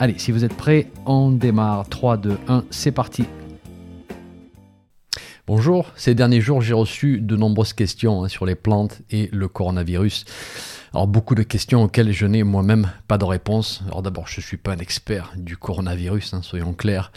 [0.00, 1.88] Allez, si vous êtes prêts, on démarre.
[1.88, 3.24] 3, 2, 1, c'est parti.
[5.48, 9.48] Bonjour, ces derniers jours j'ai reçu de nombreuses questions hein, sur les plantes et le
[9.48, 10.24] coronavirus.
[10.92, 13.82] Alors beaucoup de questions auxquelles je n'ai moi-même pas de réponse.
[13.86, 17.10] Alors d'abord je ne suis pas un expert du coronavirus, hein, soyons clairs.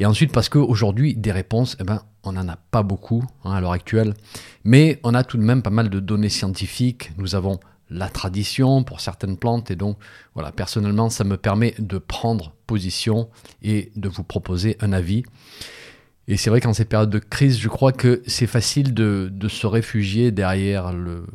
[0.00, 3.60] Et ensuite parce qu'aujourd'hui des réponses, eh ben, on n'en a pas beaucoup hein, à
[3.60, 4.14] l'heure actuelle.
[4.64, 7.12] Mais on a tout de même pas mal de données scientifiques.
[7.16, 9.70] Nous avons la tradition pour certaines plantes.
[9.70, 9.98] Et donc,
[10.34, 13.28] voilà, personnellement, ça me permet de prendre position
[13.62, 15.24] et de vous proposer un avis.
[16.26, 19.66] Et c'est vrai qu'en ces périodes de crise, je crois que c'est facile de, se
[19.66, 21.26] réfugier derrière le,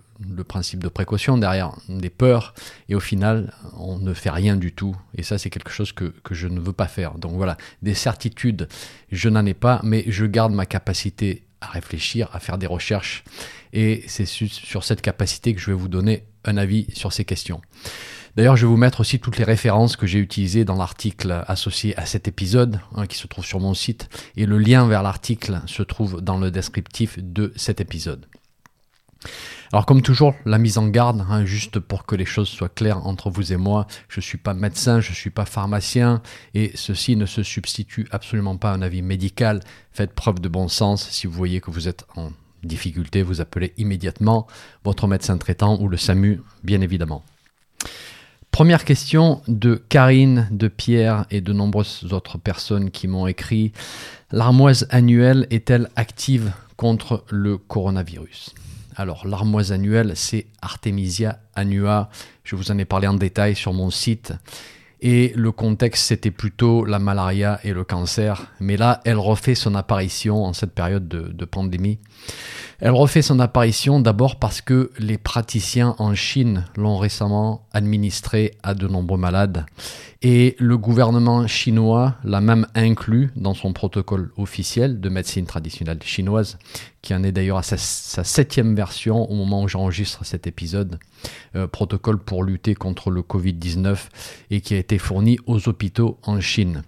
[0.48, 2.56] principe de précaution, derrière des peurs,
[2.88, 4.96] et au final, on ne fait rien du tout.
[5.16, 7.20] Et ça, c'est quelque chose que, que, je ne veux pas faire.
[7.20, 8.68] Donc voilà, des certitudes,
[9.12, 13.24] je n'en ai pas, mais je garde ma capacité à réfléchir, à faire des recherches.
[13.74, 17.62] Et c'est sur cette capacité que je vais vous donner un avis sur ces questions.
[18.36, 21.98] D'ailleurs, je vais vous mettre aussi toutes les références que j'ai utilisées dans l'article associé
[21.98, 25.62] à cet épisode, hein, qui se trouve sur mon site, et le lien vers l'article
[25.66, 28.26] se trouve dans le descriptif de cet épisode.
[29.72, 33.06] Alors comme toujours, la mise en garde, hein, juste pour que les choses soient claires
[33.06, 36.24] entre vous et moi, je ne suis pas médecin, je ne suis pas pharmacien,
[36.56, 39.60] et ceci ne se substitue absolument pas à un avis médical.
[39.92, 42.32] Faites preuve de bon sens si vous voyez que vous êtes en
[42.64, 44.48] difficulté, vous appelez immédiatement
[44.84, 47.24] votre médecin traitant ou le SAMU, bien évidemment.
[48.50, 53.72] Première question de Karine, de Pierre et de nombreuses autres personnes qui m'ont écrit.
[54.32, 58.56] L'armoise annuelle est-elle active contre le coronavirus?
[59.00, 62.10] Alors, l'armoise annuelle, c'est Artemisia annua.
[62.44, 64.34] Je vous en ai parlé en détail sur mon site.
[65.00, 68.52] Et le contexte, c'était plutôt la malaria et le cancer.
[68.60, 72.00] Mais là, elle refait son apparition en cette période de, pandémie.
[72.82, 78.74] Elle refait son apparition d'abord parce que les praticiens en Chine l'ont récemment administré à
[78.74, 79.66] de nombreux malades.
[80.22, 86.58] Et le gouvernement chinois l'a même inclus dans son protocole officiel de médecine traditionnelle chinoise,
[87.02, 91.00] qui en est d'ailleurs à sa, septième version au moment où j'enregistre cet épisode,
[91.58, 93.98] euh, protocole pour lutter contre le Covid-19
[94.52, 96.84] et qui a été fourni aux hôpitaux en Chine.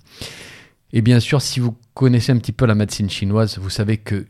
[0.93, 4.25] Et bien sûr, si vous connaissez un petit peu la médecine chinoise, vous savez que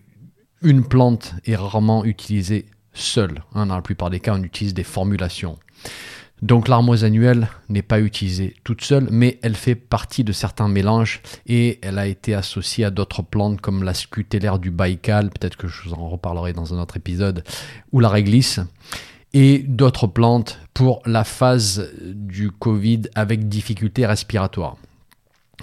[0.61, 3.43] une plante est rarement utilisée seule.
[3.53, 5.57] Hein, dans la plupart des cas, on utilise des formulations.
[6.41, 11.21] Donc l'armoise annuelle n'est pas utilisée toute seule, mais elle fait partie de certains mélanges
[11.45, 15.67] et elle a été associée à d'autres plantes comme la scutellaire du Baïkal, peut-être que
[15.67, 17.43] je vous en reparlerai dans un autre épisode,
[17.91, 18.59] ou la réglisse,
[19.33, 24.77] et d'autres plantes pour la phase du Covid avec difficulté respiratoire.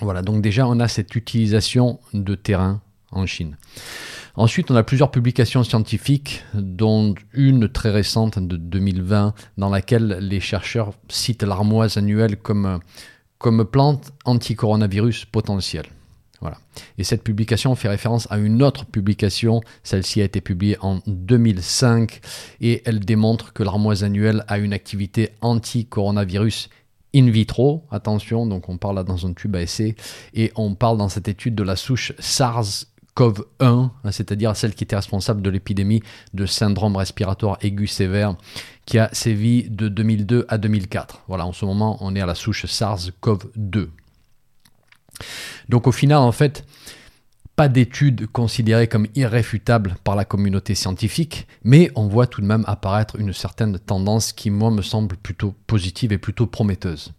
[0.00, 3.56] Voilà, donc déjà on a cette utilisation de terrain en Chine.
[4.34, 10.40] Ensuite, on a plusieurs publications scientifiques, dont une très récente de 2020, dans laquelle les
[10.40, 12.80] chercheurs citent l'armoise annuelle comme,
[13.38, 15.86] comme plante anti-coronavirus potentielle.
[16.40, 16.58] Voilà.
[16.98, 22.20] Et cette publication fait référence à une autre publication, celle-ci a été publiée en 2005,
[22.60, 26.68] et elle démontre que l'armoise annuelle a une activité anti-coronavirus
[27.14, 29.96] in vitro, attention, donc on parle là dans un tube à essai,
[30.34, 32.84] et on parle dans cette étude de la souche SARS
[33.18, 36.02] CoV-1, c'est-à-dire celle qui était responsable de l'épidémie
[36.34, 38.36] de syndrome respiratoire aigu sévère
[38.86, 41.24] qui a sévi de 2002 à 2004.
[41.26, 43.88] Voilà, en ce moment, on est à la souche SARS-CoV-2.
[45.68, 46.64] Donc au final, en fait,
[47.56, 52.62] pas d'études considérées comme irréfutables par la communauté scientifique, mais on voit tout de même
[52.68, 57.12] apparaître une certaine tendance qui, moi, me semble plutôt positive et plutôt prometteuse.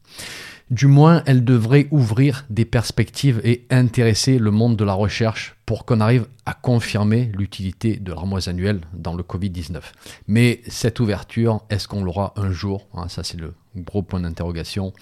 [0.69, 5.83] Du moins, elle devrait ouvrir des perspectives et intéresser le monde de la recherche pour
[5.83, 9.81] qu'on arrive à confirmer l'utilité de l'armoise annuelle dans le Covid-19.
[10.27, 12.87] Mais cette ouverture, est-ce qu'on l'aura un jour?
[12.93, 14.93] Hein, Ça, c'est le gros point d'interrogation.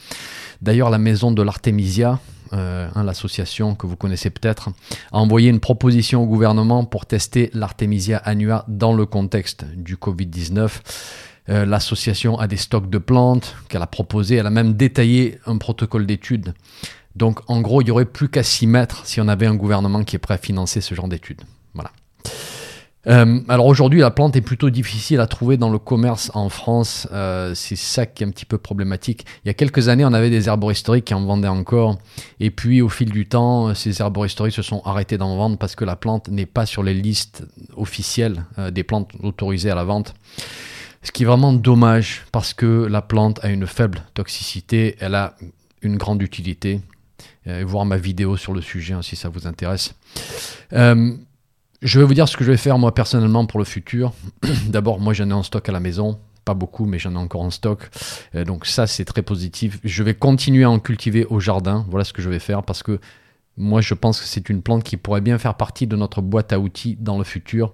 [0.62, 2.22] D'ailleurs, la maison de l'Artemisia,
[2.54, 4.70] euh, hein, l'association que vous connaissez peut-être,
[5.12, 10.70] a envoyé une proposition au gouvernement pour tester l'Artemisia annua dans le contexte du Covid-19.
[11.50, 14.36] Euh, l'association a des stocks de plantes qu'elle a proposé.
[14.36, 16.54] Elle a même détaillé un protocole d'études.
[17.16, 20.04] Donc en gros, il n'y aurait plus qu'à s'y mettre si on avait un gouvernement
[20.04, 21.42] qui est prêt à financer ce genre d'études.
[21.74, 21.92] Voilà.
[23.08, 27.08] Euh, alors aujourd'hui, la plante est plutôt difficile à trouver dans le commerce en France.
[27.14, 29.26] Euh, c'est ça qui est un petit peu problématique.
[29.46, 31.98] Il y a quelques années, on avait des arboristeries qui en vendaient encore.
[32.42, 35.86] Et puis, au fil du temps, ces arboristeries se sont arrêtées d'en vendre parce que
[35.86, 37.46] la plante n'est pas sur les listes
[37.78, 40.14] officielles des plantes autorisées à la vente.
[41.04, 44.96] Ce qui est vraiment dommage parce que la plante a une faible toxicité.
[45.00, 45.36] Elle a
[45.82, 46.82] une grande utilité.
[47.46, 49.94] voir ma vidéo sur le sujet hein, si ça vous intéresse.
[51.82, 54.14] Je vais vous dire ce que je vais faire moi personnellement pour le futur.
[54.68, 56.20] D'abord, moi j'en ai en stock à la maison.
[56.44, 57.90] Pas beaucoup, mais j'en ai encore en stock.
[58.34, 59.80] Euh, donc ça, c'est très positif.
[59.84, 61.86] Je vais continuer à en cultiver au jardin.
[61.90, 63.00] Voilà ce que je vais faire parce que
[63.58, 66.52] moi, je pense que c'est une plante qui pourrait bien faire partie de notre boîte
[66.52, 67.74] à outils dans le futur.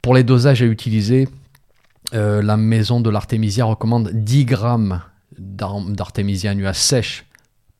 [0.00, 1.28] Pour les dosages à utiliser,
[2.12, 5.02] euh, la maison de l'artémisia recommande 10 grammes
[5.38, 7.26] d'artémisia annua sèche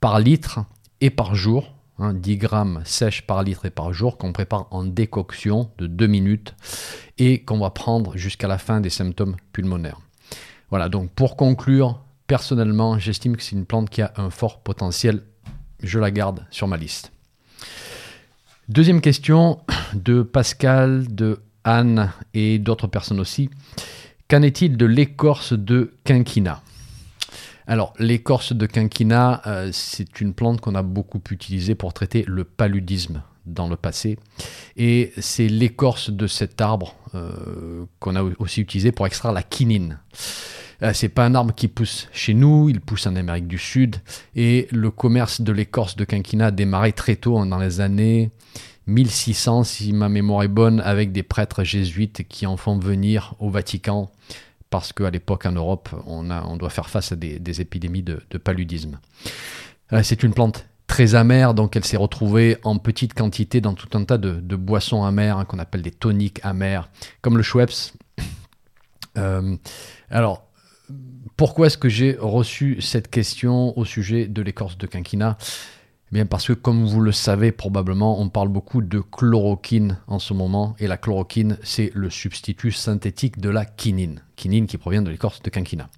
[0.01, 0.61] par litre
[1.01, 4.85] et par jour 10 hein, grammes sèches par litre et par jour qu'on prépare en
[4.85, 6.55] décoction de 2 minutes
[7.19, 10.01] et qu'on va prendre jusqu'à la fin des symptômes pulmonaires.
[10.71, 15.23] Voilà, donc pour conclure, personnellement, j'estime que c'est une plante qui a un fort potentiel.
[15.83, 17.13] Je la garde sur ma liste.
[18.69, 19.59] Deuxième question
[19.95, 23.51] de Pascal, de Anne et d'autres personnes aussi.
[24.31, 26.63] Qu'en est-il de l'écorce de quinquina?
[27.67, 32.45] Alors, l'écorce de quinquina, euh, c'est une plante qu'on a beaucoup utilisée pour traiter le
[32.45, 34.21] paludisme dans le passé.
[34.77, 39.99] Et c'est l'écorce de cet arbre euh, qu'on a aussi utilisé pour extraire la quinine.
[40.85, 43.97] Euh, c'est pas un arbre qui pousse chez nous, il pousse en Amérique du Sud.
[44.37, 48.31] Et le commerce de l'écorce de quinquina a démarré très tôt, dans les années
[48.87, 53.51] 1600, si ma mémoire est bonne, avec des prêtres jésuites qui en font venir au
[53.51, 54.11] Vatican
[54.71, 58.39] parce qu'à l'époque en Europe, on, a, on, doit faire face à des, épidémies de,
[58.39, 59.01] paludisme.
[59.93, 63.97] Euh, c'est une plante très amère, donc elle s'est retrouvée en petite quantité dans tout
[63.99, 66.89] un tas de, boissons amères hein, qu'on appelle des toniques amères,
[67.21, 67.93] comme le Schweppes.
[69.19, 69.57] Euh,
[70.09, 70.47] alors,
[71.37, 75.37] pourquoi est-ce que j'ai reçu cette question au sujet de l'écorce de quinquina?
[76.13, 80.35] Bien parce que comme vous le savez probablement, on parle beaucoup de chloroquine en ce
[80.35, 85.11] moment, et la chloroquine, c'est le substitut synthétique de la quinine, quinine qui provient de
[85.11, 85.89] l'écorce de quinquina.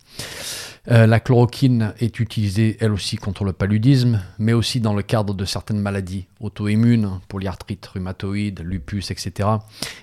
[0.90, 5.32] Euh, la chloroquine est utilisée elle aussi contre le paludisme, mais aussi dans le cadre
[5.32, 9.48] de certaines maladies auto-immunes, polyarthrite rhumatoïde, lupus, etc.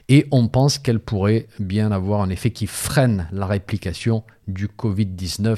[0.08, 5.58] Et on pense qu'elle pourrait bien avoir un effet qui freine la réplication du Covid-19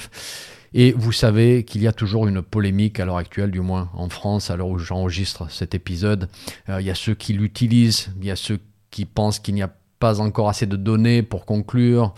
[0.73, 4.09] et vous savez qu'il y a toujours une polémique à l'heure actuelle, du moins en
[4.09, 6.29] France, à l'heure où j'enregistre cet épisode.
[6.69, 8.59] Euh, il y a ceux qui l'utilisent, il y a ceux
[8.89, 12.13] qui pensent qu'il n'y a pas encore assez de données pour conclure.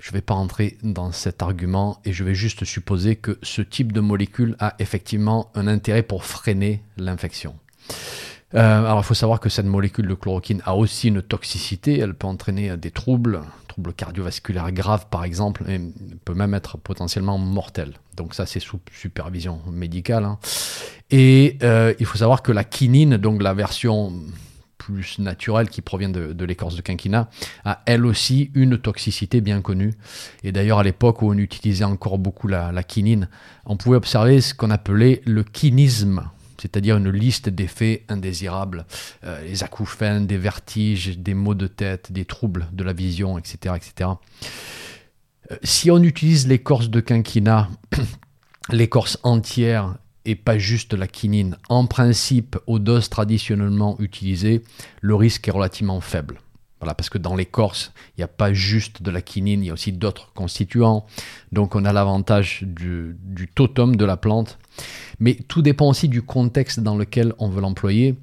[0.00, 3.62] Je ne vais pas rentrer dans cet argument et je vais juste supposer que ce
[3.62, 7.54] type de molécule a effectivement un intérêt pour freiner l'infection.
[8.54, 12.14] Euh, alors il faut savoir que cette molécule de chloroquine a aussi une toxicité, elle
[12.14, 15.78] peut entraîner des troubles, troubles cardiovasculaires graves par exemple, et
[16.24, 17.94] peut même être potentiellement mortel.
[18.16, 20.24] Donc ça c'est sous supervision médicale.
[20.24, 20.38] Hein.
[21.10, 24.12] Et euh, il faut savoir que la quinine, donc la version
[24.78, 27.28] plus naturelle qui provient de, l'écorce de quinquina,
[27.66, 29.92] a elle aussi une toxicité bien connue.
[30.44, 33.28] Et d'ailleurs, à l'époque où on utilisait encore beaucoup la, la quinine,
[33.66, 38.86] on pouvait observer ce qu'on appelait le kinisme c'est-à-dire une liste d'effets indésirables,
[39.24, 43.74] euh, les acouphènes, des vertiges, des maux de tête, des troubles de la vision, etc.
[43.76, 44.10] etc.
[45.50, 47.68] Euh, si on utilise l'écorce de quinquina,
[48.70, 54.62] l'écorce entière et pas juste la quinine, en principe aux doses traditionnellement utilisées,
[55.00, 56.40] le risque est relativement faible.
[56.80, 59.72] Parce que dans l'écorce, il n'y a pas juste de la quinine, il y a
[59.72, 61.06] aussi d'autres constituants.
[61.50, 64.58] Donc on a l'avantage du, du, totem de la plante.
[65.20, 68.16] Mais tout dépend aussi du contexte dans lequel on veut l'employer.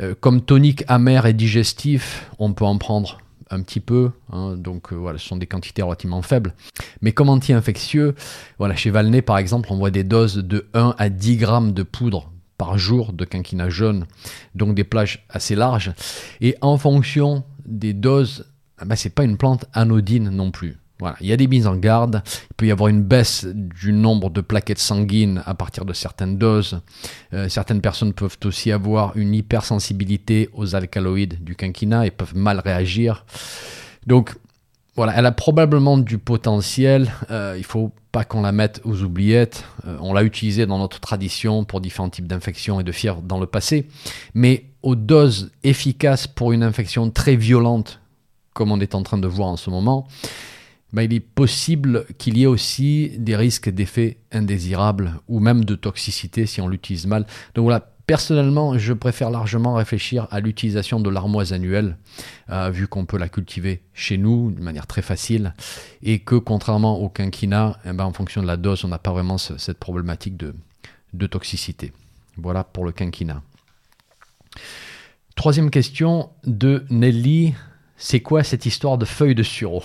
[0.00, 3.18] Euh, comme tonique amer et digestif, on peut en prendre
[3.50, 6.54] un petit peu, hein, donc euh, voilà, ce sont des quantités relativement faibles.
[7.00, 8.14] Mais comme anti-infectieux,
[8.58, 11.82] voilà, chez Valney par exemple, on voit des doses de 1 à 10 grammes de
[11.82, 14.06] poudre par jour de quinquina jaune,
[14.54, 15.92] donc des plages assez larges.
[16.40, 18.46] Et en fonction des doses,
[18.78, 20.76] ah ben, c'est pas une plante anodine non plus.
[21.20, 24.30] Il y a des mises en garde, il peut y avoir une baisse du nombre
[24.30, 26.80] de plaquettes sanguines à partir de certaines doses.
[27.32, 32.60] Euh, certaines personnes peuvent aussi avoir une hypersensibilité aux alcaloïdes du quinquina et peuvent mal
[32.60, 33.24] réagir.
[34.06, 34.34] Donc
[34.96, 37.12] voilà, elle a probablement du potentiel.
[37.30, 39.64] Euh, il faut pas qu'on la mette aux oubliettes.
[39.86, 43.40] Euh, on l'a utilisée dans notre tradition pour différents types d'infections et de fièvre dans
[43.40, 43.88] le passé.
[44.34, 48.00] Mais aux doses efficaces pour une infection très violente,
[48.52, 50.06] comme on est en train de voir en ce moment,
[50.94, 55.74] ben, il est possible qu'il y ait aussi des risques d'effets indésirables ou même de
[55.74, 57.26] toxicité si on l'utilise mal.
[57.54, 61.96] Donc voilà, Personnellement, je préfère largement réfléchir à l'utilisation de l'armoise annuelle,
[62.50, 65.54] euh, vu qu'on peut la cultiver chez nous de manière très facile,
[66.02, 69.12] et que contrairement au quinquina, eh ben, en fonction de la dose, on n'a pas
[69.12, 70.54] vraiment cette problématique de,
[71.14, 71.92] de toxicité.
[72.36, 73.42] Voilà pour le quinquina.
[75.34, 77.54] Troisième question de Nelly.
[77.96, 79.82] C'est quoi cette histoire de feuilles de sureau?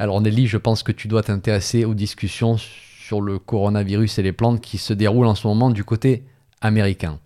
[0.00, 4.32] Alors Nelly, je pense que tu dois t'intéresser aux discussions sur le coronavirus et les
[4.32, 6.24] plantes qui se déroulent en ce moment du côté
[6.62, 7.18] américain.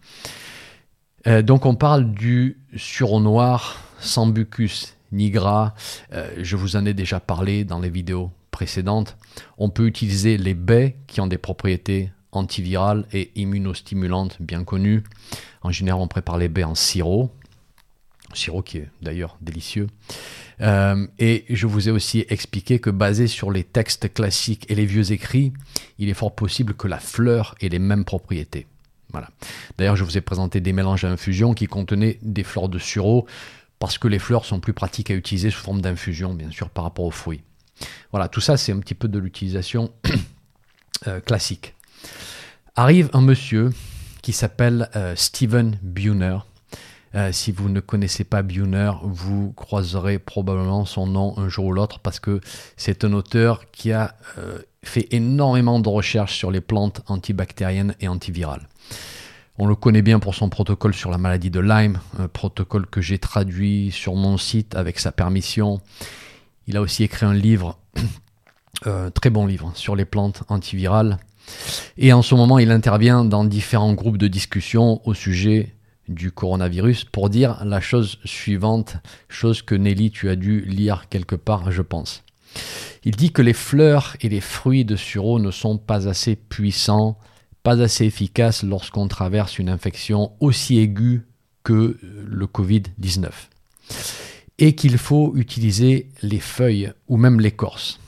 [1.28, 5.75] Euh, donc on parle du sureau noir, Sambucus nigra.
[6.14, 9.16] Euh, je vous en ai déjà parlé dans les vidéos précédentes.
[9.57, 15.04] On peut utiliser les baies qui ont des propriétés antivirales et immunostimulantes bien connues.
[15.62, 17.31] En général, on prépare les baies en sirop.
[18.35, 19.88] Sirop qui est d'ailleurs délicieux.
[20.61, 24.87] Euh, et je vous ai aussi expliqué que basé sur les textes classiques et les
[24.87, 25.53] vieux écrits,
[25.99, 28.67] il est fort possible que la fleur ait les mêmes propriétés.
[29.11, 29.31] Voilà.
[29.79, 33.26] D'ailleurs, je vous ai présenté des mélanges à infusion qui contenaient des fleurs de sureau
[33.79, 36.85] parce que les fleurs sont plus pratiques à utiliser sous forme d'infusion, bien sûr, par
[36.85, 37.43] rapport aux fruits.
[38.11, 39.93] Voilà, tout ça, c'est un petit peu de l'utilisation
[41.07, 41.75] euh, classique.
[42.76, 43.71] Arrive un monsieur
[44.23, 46.38] qui s'appelle euh, Steven Buhner.
[47.14, 51.73] Euh, si vous ne connaissez pas Buhner, vous croiserez probablement son nom un jour ou
[51.73, 52.40] l'autre parce que
[52.76, 54.16] c'est un auteur qui a
[54.83, 58.68] fait énormément de recherches sur les plantes antibactériennes et antivirales.
[59.56, 63.00] On le connaît bien pour son protocole sur la maladie de Lyme, un protocole que
[63.00, 65.80] j'ai traduit sur mon site avec sa permission.
[66.66, 67.78] Il a aussi écrit un livre,
[68.88, 71.18] euh, très bon livre, sur les plantes antivirales.
[71.97, 75.76] Et en ce moment, il intervient dans différents groupes de discussion au sujet
[76.09, 78.97] du coronavirus pour dire la chose suivante,
[79.29, 82.23] chose que Nelly, tu as dû lire quelque part, je pense.
[83.05, 87.19] Il dit que les fleurs et les fruits de sureau ne sont pas assez puissants
[87.65, 91.23] pas assez efficace lorsqu'on traverse une infection aussi aiguë
[91.65, 93.31] que le Covid-19.
[94.59, 97.99] Et qu'il faut utiliser les feuilles ou même l'écorce.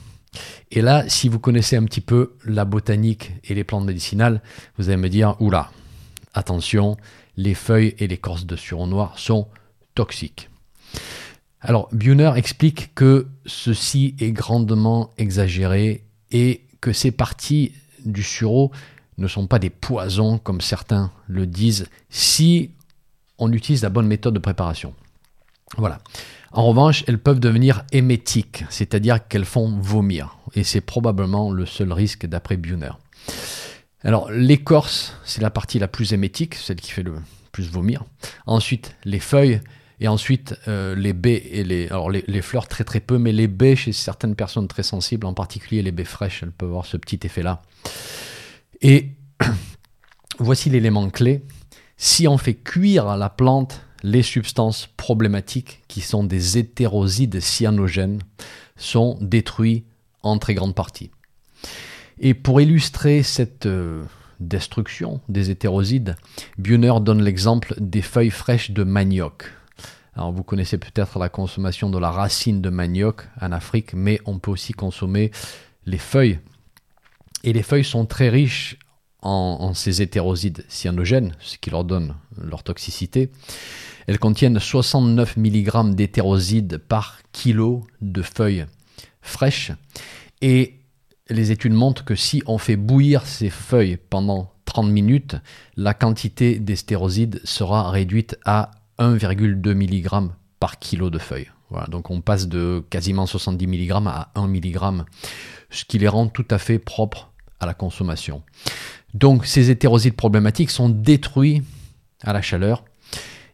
[0.71, 4.41] Et là, si vous connaissez un petit peu la botanique et les plantes médicinales,
[4.77, 5.71] vous allez me dire, oula,
[6.35, 6.95] attention,
[7.37, 9.47] les feuilles et l'écorce de sureau noir sont
[9.95, 10.49] toxiques.
[11.61, 17.73] Alors, Buhner explique que ceci est grandement exagéré et que ces parties
[18.05, 18.71] du sureau
[19.17, 22.71] ne sont pas des poisons comme certains le disent si
[23.39, 24.93] on utilise la bonne méthode de préparation.
[25.77, 25.99] Voilà.
[26.51, 30.37] En revanche, elles peuvent devenir émétiques, c'est-à-dire qu'elles font vomir.
[30.55, 32.91] Et c'est probablement le seul risque d'après Buhner.
[34.03, 37.15] Alors, l'écorce, c'est la partie la plus émétique, celle qui fait le
[37.51, 38.05] plus vomir.
[38.45, 39.61] Ensuite, les feuilles,
[39.99, 43.47] et ensuite euh, les baies et les, alors les, fleurs très très peu, mais les
[43.47, 46.97] baies chez certaines personnes très sensibles, en particulier les baies fraîches, elles peuvent avoir ce
[46.97, 47.63] petit effet-là.
[48.81, 49.13] Et
[50.39, 51.43] voici l'élément clé.
[51.97, 58.21] Si on fait cuire la plante, les substances problématiques, qui sont des hétérosides cyanogènes,
[58.75, 59.87] sont détruites
[60.21, 61.09] en très grande partie.
[62.19, 64.03] Et pour illustrer cette euh,
[64.39, 66.15] destruction des hétérosides,
[66.57, 69.51] Buhner donne l'exemple des feuilles fraîches de manioc.
[70.15, 74.39] Alors vous connaissez peut-être la consommation de la racine de manioc en Afrique, mais on
[74.39, 75.31] peut aussi consommer
[75.85, 76.39] les feuilles
[77.43, 78.77] et les feuilles sont très riches
[79.21, 83.31] en, ces hétérosides cyanogènes, ce qui leur donne leur toxicité.
[84.05, 88.65] Elles contiennent 69 mg d'hétérosides par kilo de feuilles
[89.21, 89.71] fraîches.
[90.41, 90.75] Et
[91.29, 95.35] les études montrent que si on fait bouillir ces feuilles pendant 30 minutes,
[95.75, 100.29] la quantité d'hétérosides sera réduite à 1,2 mg
[100.59, 101.51] par kilo de feuilles.
[101.89, 105.03] Donc on passe de quasiment 70 mg à 1 mg,
[105.69, 108.41] ce qui les rend tout à fait propres à la consommation.
[109.13, 111.63] Donc ces hétérosides problématiques sont détruits
[112.23, 112.85] à la chaleur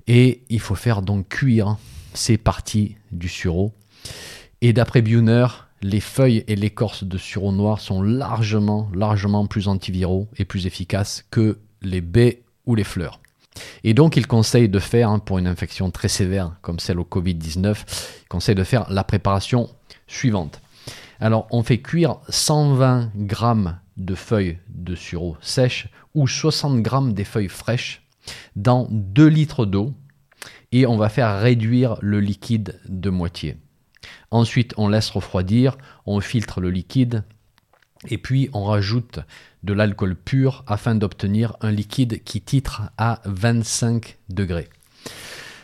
[0.08, 1.78] et il faut faire donc cuire
[2.14, 3.74] ces parties du sureau.
[4.62, 5.48] Et d'après Buhner,
[5.84, 11.26] les feuilles et l'écorce de sureau noir sont largement, largement plus antiviraux et plus efficaces
[11.30, 13.20] que les baies ou les fleurs.
[13.84, 17.04] Et donc, il conseille de faire, hein, pour une infection très sévère comme celle au
[17.04, 17.76] Covid-19,
[18.24, 19.70] il conseille de faire la préparation
[20.08, 20.62] suivante.
[21.20, 27.26] Alors, on fait cuire 120 grammes de feuilles de sureau sèches ou 60 grammes des
[27.26, 28.02] feuilles fraîches
[28.56, 29.94] dans 2 litres d'eau
[30.72, 33.58] et on va faire réduire le liquide de moitié.
[34.32, 37.24] Ensuite, on laisse refroidir, on filtre le liquide
[38.10, 39.20] et puis on rajoute
[39.64, 44.70] de l'alcool pur afin d'obtenir un liquide qui titre à 25 degrés.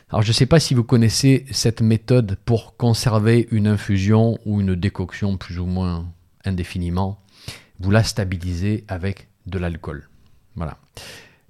[0.10, 4.62] Alors je ne sais pas si vous connaissez cette méthode pour conserver une infusion ou
[4.62, 6.12] une décoction plus ou moins
[6.46, 7.22] indéfiniment.
[7.80, 10.10] Vous la stabilisez avec de l'alcool.
[10.56, 10.78] Voilà.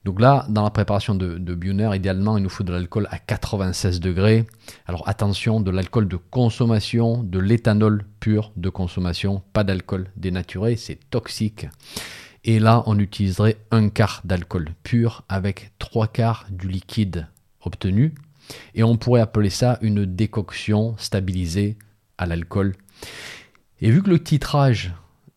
[0.05, 3.99] Donc là, dans la préparation de, de idéalement, il nous faut de l'alcool à 96
[3.99, 4.45] degrés.
[4.85, 10.99] Alors attention, de l'alcool de consommation, de l'éthanol pur de consommation, pas d'alcool dénaturé, c'est
[11.09, 11.67] toxique.
[12.45, 17.27] Et là, on utiliserait un quart d'alcool pur avec trois quarts du liquide
[17.61, 18.15] obtenu.
[18.73, 21.77] Et on pourrait appeler ça une décoction stabilisée
[22.17, 22.75] à l'alcool.
[23.81, 24.93] Et vu que le titrage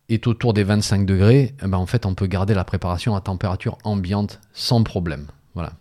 [0.09, 3.21] est autour des 25 degrés, eh ben en fait, on peut garder la préparation à
[3.21, 5.27] température ambiante sans problème.
[5.55, 5.73] Voilà.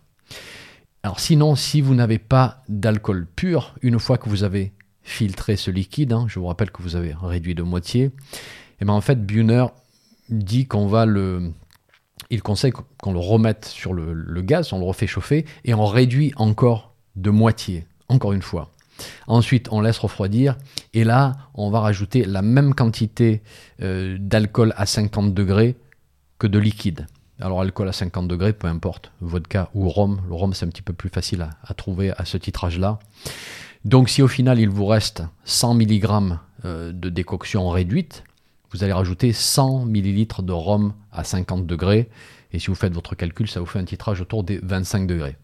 [1.02, 5.70] Alors sinon, si vous n'avez pas d'alcool pur, une fois que vous avez filtré ce
[5.70, 8.12] liquide, hein, je vous rappelle que vous avez réduit de moitié,
[8.80, 9.66] eh ben en fait, Buhner
[10.28, 11.52] dit qu'on va le...
[12.30, 16.32] Il conseille qu'on le remette sur le gaz, on le refait chauffer, et on réduit
[16.36, 18.70] encore de moitié, encore une fois.
[19.26, 20.56] Ensuite, on laisse refroidir.
[20.94, 23.42] Et là, on va rajouter la même quantité
[23.80, 25.76] euh, d'alcool à 50 degrés
[26.38, 27.06] que de liquide.
[27.40, 30.20] Alors, alcool à 50 degrés, peu importe, vodka ou rhum.
[30.28, 32.99] Le rhum, c'est un petit peu plus facile à, trouver à ce titrage-là.
[33.84, 36.06] Donc, si au final, il vous reste 100 mg
[36.64, 38.22] euh, de décoction réduite,
[38.72, 42.08] vous allez rajouter 100 ml de rhum à 50 degrés.
[42.52, 45.37] Et si vous faites votre calcul, ça vous fait un titrage autour des 25 degrés.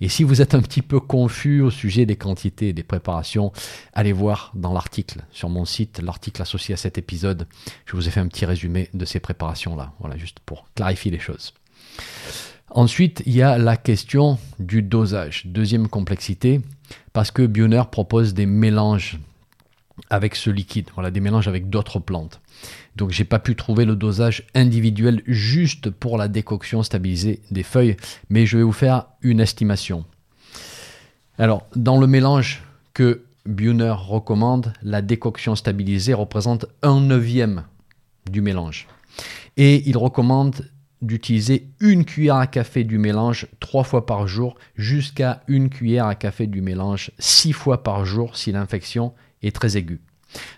[0.00, 3.52] Et si vous êtes un petit peu confus au sujet des quantités et des préparations,
[3.92, 7.46] allez voir dans l'article sur mon site, l'article associé à cet épisode.
[7.86, 9.92] Je vous ai fait un petit résumé de ces préparations-là.
[9.98, 11.52] Voilà, juste pour clarifier les choses.
[12.70, 15.42] Ensuite, il y a la question du dosage.
[15.46, 16.60] Deuxième complexité,
[17.12, 19.18] parce que Bioner propose des mélanges
[20.10, 22.40] avec ce liquide, voilà, des mélanges avec d'autres plantes.
[22.96, 27.96] Donc j'ai pas pu trouver le dosage individuel juste pour la décoction stabilisée des feuilles,
[28.28, 30.04] mais je vais vous faire une estimation.
[31.38, 37.64] Alors, dans le mélange que Buhner recommande, la décoction stabilisée représente un neuvième
[38.30, 38.86] du mélange.
[39.56, 40.68] Et il recommande
[41.02, 46.14] d'utiliser une cuillère à café du mélange trois fois par jour jusqu'à une cuillère à
[46.14, 49.12] café du mélange six fois par jour si l'infection
[49.52, 50.00] très aiguë.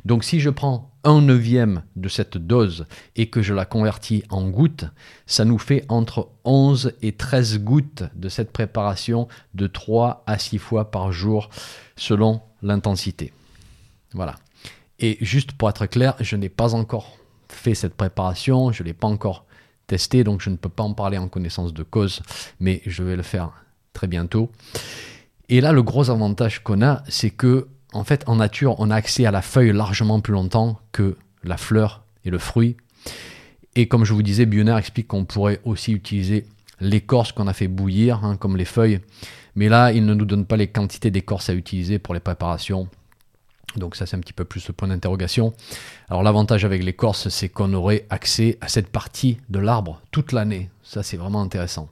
[0.04, 4.48] Donc si je prends un neuvième de cette dose et que je la convertis en
[4.48, 4.86] gouttes,
[5.26, 10.58] ça nous fait entre 11 et 13 gouttes de cette préparation de 3 à 6
[10.58, 11.50] fois par jour
[11.96, 13.32] selon l'intensité.
[14.14, 14.36] Voilà.
[14.98, 17.18] Et juste pour être clair, je n'ai pas encore
[17.48, 19.44] fait cette préparation, je l'ai pas encore
[19.86, 22.22] testé, donc je ne peux pas en parler en connaissance de cause,
[22.58, 23.52] mais je vais le faire
[23.92, 24.50] très bientôt.
[25.48, 28.94] Et là, le gros avantage qu'on a, c'est que en fait, en nature, on a
[28.94, 32.76] accès à la feuille largement plus longtemps que la fleur et le fruit.
[33.74, 36.46] Et comme je vous disais, Bioner explique qu'on pourrait aussi utiliser
[36.80, 39.00] l'écorce qu'on a fait bouillir, hein, comme les feuilles.
[39.54, 42.88] Mais là, il ne nous donne pas les quantités d'écorce à utiliser pour les préparations.
[43.76, 45.54] Donc ça, c'est un petit peu plus le point d'interrogation.
[46.08, 50.70] Alors l'avantage avec l'écorce, c'est qu'on aurait accès à cette partie de l'arbre toute l'année.
[50.82, 51.88] Ça, c'est vraiment intéressant.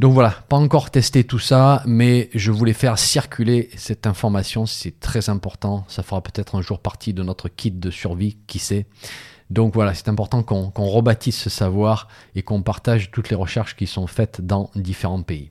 [0.00, 4.98] Donc voilà, pas encore testé tout ça, mais je voulais faire circuler cette information, c'est
[4.98, 5.84] très important.
[5.88, 8.86] Ça fera peut-être un jour partie de notre kit de survie, qui sait.
[9.50, 13.86] Donc voilà, c'est important qu'on rebâtisse ce savoir et qu'on partage toutes les recherches qui
[13.86, 15.50] sont faites dans différents pays.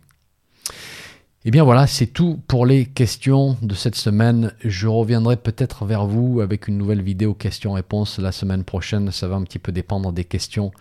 [0.72, 4.52] Et eh bien voilà, c'est tout pour les questions de cette semaine.
[4.66, 9.12] Je reviendrai peut-être vers vous avec une nouvelle vidéo questions-réponses la semaine prochaine.
[9.12, 10.72] Ça va un petit peu dépendre des questions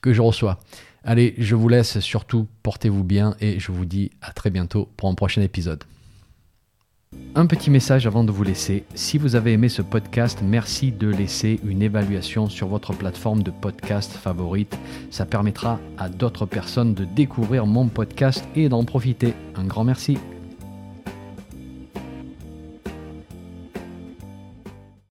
[0.00, 0.58] que je reçois.
[1.04, 5.08] Allez, je vous laisse, surtout portez-vous bien et je vous dis à très bientôt pour
[5.08, 5.84] un prochain épisode.
[7.34, 8.84] Un petit message avant de vous laisser.
[8.94, 13.50] Si vous avez aimé ce podcast, merci de laisser une évaluation sur votre plateforme de
[13.50, 14.78] podcast favorite.
[15.10, 19.34] Ça permettra à d'autres personnes de découvrir mon podcast et d'en profiter.
[19.56, 20.18] Un grand merci.